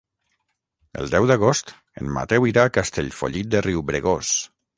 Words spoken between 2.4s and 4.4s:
irà a Castellfollit de Riubregós.